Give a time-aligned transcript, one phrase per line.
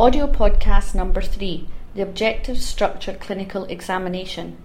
[0.00, 4.56] Audio podcast number three The Objective Structure Clinical Examination.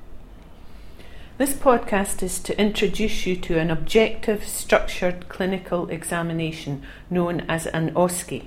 [1.37, 7.93] This podcast is to introduce you to an objective, structured clinical examination known as an
[7.95, 8.45] OSCE.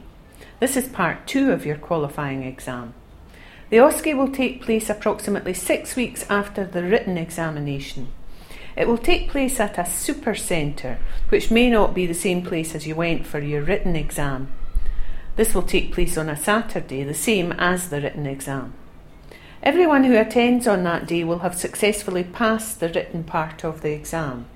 [0.60, 2.94] This is part two of your qualifying exam.
[3.68, 8.08] The OSCE will take place approximately six weeks after the written examination.
[8.78, 10.96] It will take place at a super centre,
[11.28, 14.50] which may not be the same place as you went for your written exam.
[15.38, 18.74] This will take place on a Saturday, the same as the written exam.
[19.62, 23.92] Everyone who attends on that day will have successfully passed the written part of the
[23.92, 24.46] exam.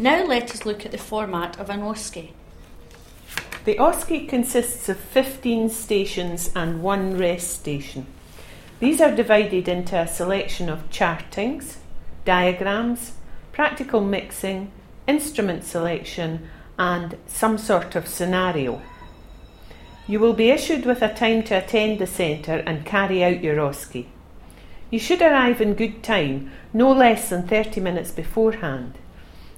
[0.00, 2.32] Now let us look at the format of an OSCE.
[3.64, 8.08] The OSCE consists of 15 stations and one rest station.
[8.80, 11.76] These are divided into a selection of chartings,
[12.24, 13.12] diagrams,
[13.52, 14.72] practical mixing,
[15.06, 16.48] instrument selection,
[16.80, 18.82] and some sort of scenario.
[20.06, 23.56] You will be issued with a time to attend the centre and carry out your
[23.56, 24.06] OSCE.
[24.90, 28.98] You should arrive in good time, no less than 30 minutes beforehand.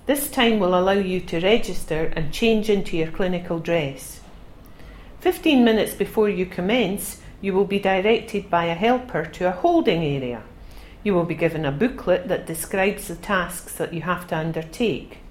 [0.04, 4.20] This time will allow you to register and change into your clinical dress.
[5.20, 10.02] 15 minutes before you commence, you will be directed by a helper to a holding
[10.02, 10.42] area.
[11.02, 15.21] You will be given a booklet that describes the tasks that you have to undertake.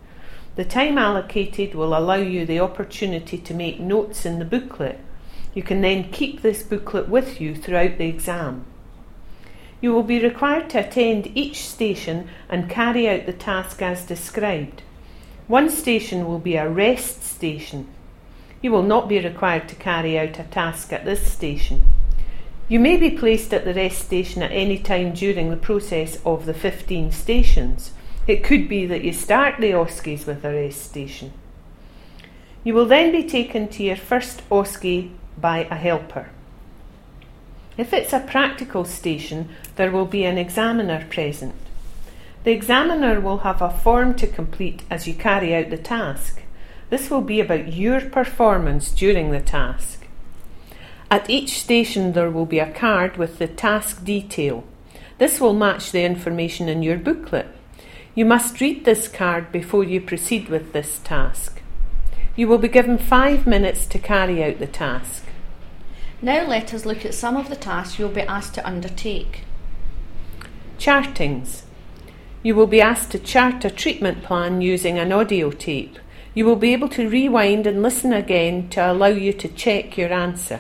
[0.56, 5.00] The time allocated will allow you the opportunity to make notes in the booklet
[5.54, 8.66] you can then keep this booklet with you throughout the exam.
[9.82, 14.84] You will be required to attend each station and carry out the task as described.
[15.48, 17.88] One station will be a rest station.
[18.62, 21.84] You will not be required to carry out a task at this station.
[22.70, 26.46] You may be placed at the rest station at any time during the process of
[26.46, 27.92] the 15 stations.
[28.28, 31.34] It could be that you start the OSCEs with a rest station.
[32.64, 36.30] You will then be taken to your first OSCE by a helper.
[37.78, 41.56] If it's a practical station, there will be an examiner present.
[42.44, 46.44] The examiner will have a form to complete as you carry out the task.
[46.92, 50.06] This will be about your performance during the task.
[51.10, 54.64] At each station, there will be a card with the task detail.
[55.18, 57.48] This will match the information in your booklet.
[58.14, 61.62] You must read this card before you proceed with this task.
[62.36, 65.26] You will be given five minutes to carry out the task.
[66.22, 69.44] Now let us look at some of the tasks you will be asked to undertake.
[70.78, 71.64] Chartings.
[72.44, 75.98] You will be asked to chart a treatment plan using an audio tape.
[76.34, 80.12] You will be able to rewind and listen again to allow you to check your
[80.12, 80.60] answer.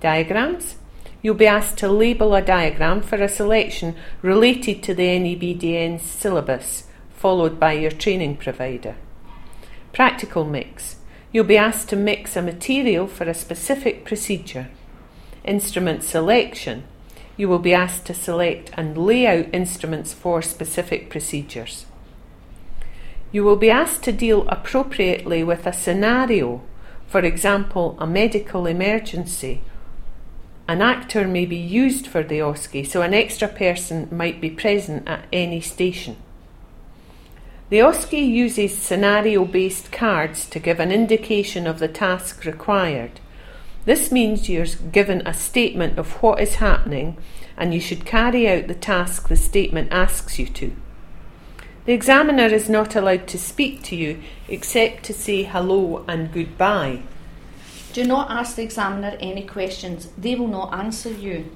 [0.00, 0.76] Diagrams.
[1.22, 6.84] You'll be asked to label a diagram for a selection related to the NEBDN syllabus,
[7.14, 8.96] followed by your training provider.
[9.92, 10.96] Practical mix.
[11.32, 14.68] You'll be asked to mix a material for a specific procedure.
[15.44, 16.84] Instrument selection.
[17.36, 21.86] You will be asked to select and lay out instruments for specific procedures.
[23.32, 26.62] You will be asked to deal appropriately with a scenario,
[27.06, 29.62] for example, a medical emergency.
[30.70, 35.08] An actor may be used for the OSCE, so an extra person might be present
[35.08, 36.14] at any station.
[37.70, 43.18] The OSCE uses scenario based cards to give an indication of the task required.
[43.84, 47.16] This means you're given a statement of what is happening
[47.56, 50.76] and you should carry out the task the statement asks you to.
[51.84, 57.02] The examiner is not allowed to speak to you except to say hello and goodbye.
[57.92, 61.50] Do not ask the examiner any questions, they will not answer you.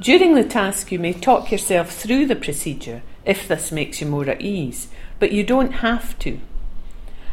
[0.00, 4.28] During the task, you may talk yourself through the procedure if this makes you more
[4.28, 6.40] at ease, but you don't have to.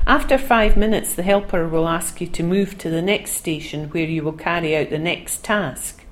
[0.08, 4.06] After five minutes, the helper will ask you to move to the next station where
[4.06, 6.04] you will carry out the next task.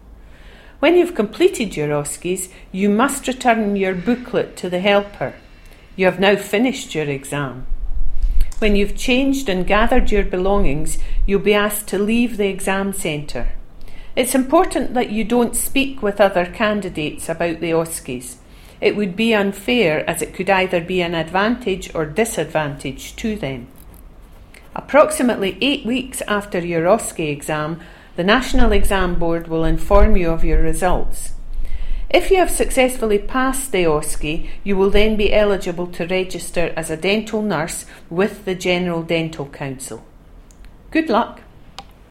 [0.79, 5.33] When you've completed your OSCEs, you must return your booklet to the helper.
[5.95, 7.66] You have now finished your exam.
[8.59, 13.53] When you've changed and gathered your belongings, you'll be asked to leave the exam centre.
[14.18, 18.36] It's important that you don't speak with other candidates about the OSCEs.
[18.81, 23.68] It would be unfair as it could either be an advantage or disadvantage to them.
[24.75, 27.80] Approximately eight weeks after your OSCE exam,
[28.18, 31.31] the National Exam Board will inform you of your results.
[32.09, 36.89] If you have successfully passed the OSCE, you will then be eligible to register as
[36.89, 40.03] a dental nurse with the General Dental Council.
[40.89, 41.41] Good luck!